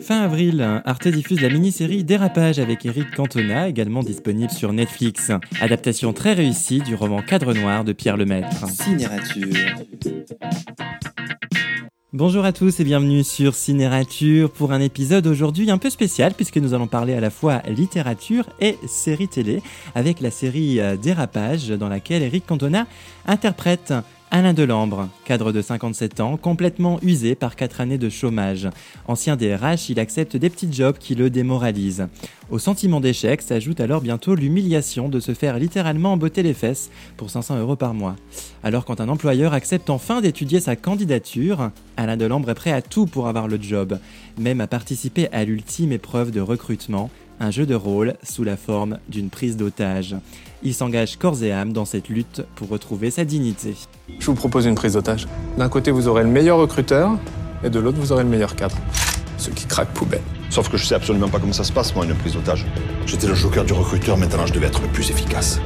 [0.00, 5.32] Fin avril, Arte diffuse la mini-série Dérapage avec Eric Cantona, également disponible sur Netflix.
[5.60, 8.66] Adaptation très réussie du roman Cadre Noir de Pierre Lemaître.
[8.68, 9.54] Cinérature.
[12.14, 16.56] Bonjour à tous et bienvenue sur Cinérature pour un épisode aujourd'hui un peu spécial puisque
[16.56, 19.62] nous allons parler à la fois littérature et série télé
[19.94, 22.86] avec la série euh, Dérapage dans laquelle Eric Cantona
[23.26, 23.92] interprète
[24.30, 28.68] Alain Delambre, cadre de 57 ans, complètement usé par 4 années de chômage.
[29.06, 32.08] Ancien DRH, il accepte des petits jobs qui le démoralisent.
[32.50, 37.30] Au sentiment d'échec s'ajoute alors bientôt l'humiliation de se faire littéralement embotter les fesses pour
[37.30, 38.16] 500 euros par mois.
[38.62, 43.06] Alors quand un employeur accepte enfin d'étudier sa candidature, Alain Delambre est prêt à tout
[43.06, 43.98] pour avoir le job,
[44.38, 47.10] même à participer à l'ultime épreuve de recrutement,
[47.40, 50.16] un jeu de rôle sous la forme d'une prise d'otage.
[50.62, 53.74] Il s'engage corps et âme dans cette lutte pour retrouver sa dignité.
[54.18, 55.28] Je vous propose une prise d'otage.
[55.56, 57.16] D'un côté, vous aurez le meilleur recruteur,
[57.62, 58.76] et de l'autre, vous aurez le meilleur cadre.
[59.36, 60.22] Ceux qui craquent poubelle.
[60.50, 62.66] Sauf que je sais absolument pas comment ça se passe, moi, une prise d'otage.
[63.06, 65.60] J'étais le joker du recruteur, maintenant je devais être le plus efficace.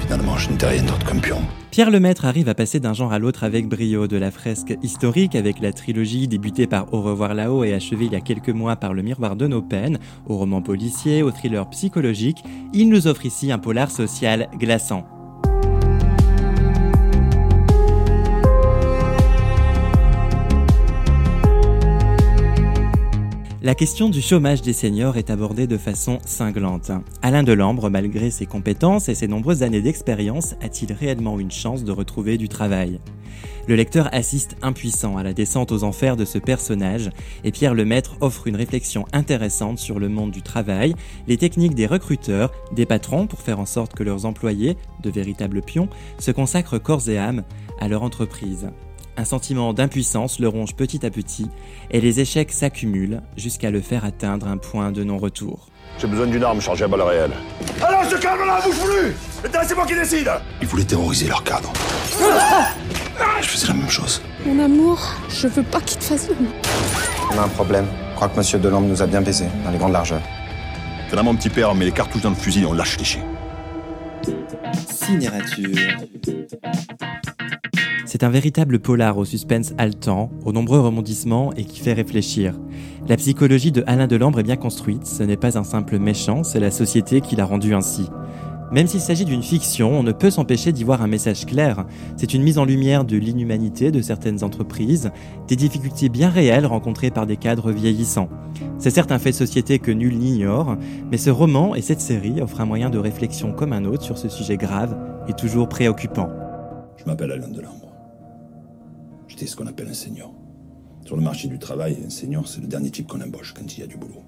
[0.00, 1.42] Finalement, je n'étais rien d'autre qu'un pion.
[1.78, 5.36] Pierre Lemaître arrive à passer d'un genre à l'autre avec brio, de la fresque historique
[5.36, 8.74] avec la trilogie débutée par Au revoir là-haut et achevée il y a quelques mois
[8.74, 13.26] par Le miroir de nos peines, au roman policier, au thriller psychologique, il nous offre
[13.26, 15.17] ici un polar social glaçant.
[23.60, 26.92] La question du chômage des seniors est abordée de façon cinglante.
[27.22, 31.90] Alain Delambre, malgré ses compétences et ses nombreuses années d'expérience, a-t-il réellement une chance de
[31.90, 33.00] retrouver du travail?
[33.66, 37.10] Le lecteur assiste impuissant à la descente aux enfers de ce personnage
[37.42, 40.94] et Pierre Lemaître offre une réflexion intéressante sur le monde du travail,
[41.26, 45.62] les techniques des recruteurs, des patrons pour faire en sorte que leurs employés, de véritables
[45.62, 45.88] pions,
[46.20, 47.42] se consacrent corps et âme
[47.80, 48.68] à leur entreprise.
[49.18, 51.50] Un sentiment d'impuissance le ronge petit à petit
[51.90, 55.66] et les échecs s'accumulent jusqu'à le faire atteindre un point de non-retour.
[55.98, 57.32] J'ai besoin d'une arme chargée à balles réelles.
[57.82, 60.30] Alors je calme là, bouge plus Maintenant c'est moi qui décide
[60.62, 61.72] Ils voulaient terroriser leur cadre.
[63.40, 64.22] Je faisais la même chose.
[64.46, 66.52] Mon amour, je veux pas qu'il te fasse de mal.
[67.32, 67.88] On a un problème.
[68.10, 70.22] Je crois que Monsieur Delambre nous a bien baisé, dans les grandes largeurs.
[71.12, 73.24] Là mon petit père, mais les cartouches dans le fusil, on lâche les chiens.
[74.88, 75.74] Cinérature.
[78.08, 82.54] C'est un véritable polar au suspense haletant, aux nombreux rebondissements et qui fait réfléchir.
[83.06, 86.58] La psychologie de Alain Delambre est bien construite, ce n'est pas un simple méchant, c'est
[86.58, 88.08] la société qui l'a rendu ainsi.
[88.72, 91.84] Même s'il s'agit d'une fiction, on ne peut s'empêcher d'y voir un message clair.
[92.16, 95.10] C'est une mise en lumière de l'inhumanité de certaines entreprises,
[95.46, 98.30] des difficultés bien réelles rencontrées par des cadres vieillissants.
[98.78, 100.78] C'est certes un fait de société que nul n'ignore,
[101.10, 104.16] mais ce roman et cette série offrent un moyen de réflexion comme un autre sur
[104.16, 104.96] ce sujet grave
[105.28, 106.30] et toujours préoccupant.
[106.96, 107.87] Je m'appelle Alain Delambre.
[109.46, 110.34] Ce qu'on appelle un senior.
[111.04, 113.80] Sur le marché du travail, un senior, c'est le dernier type qu'on embauche quand il
[113.80, 114.22] y a du boulot.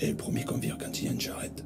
[0.00, 1.64] Et le premier qu'on vire quand il y a une charrette.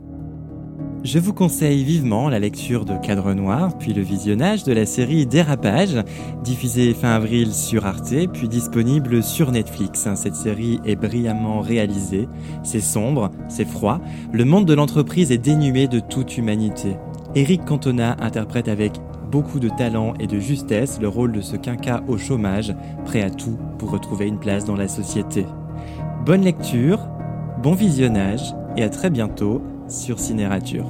[1.05, 5.25] Je vous conseille vivement la lecture de Cadre Noir, puis le visionnage de la série
[5.27, 5.97] Dérapage,
[6.43, 10.09] diffusée fin avril sur Arte, puis disponible sur Netflix.
[10.17, 12.29] Cette série est brillamment réalisée,
[12.65, 14.01] c'est sombre, c'est froid,
[14.33, 16.97] le monde de l'entreprise est dénué de toute humanité.
[17.37, 18.93] Eric Cantona interprète avec
[19.31, 23.31] beaucoup de talent et de justesse le rôle de ce quinca au chômage, prêt à
[23.31, 25.47] tout pour retrouver une place dans la société.
[26.25, 27.09] Bonne lecture,
[27.63, 30.87] bon visionnage et à très bientôt sur Cinérature.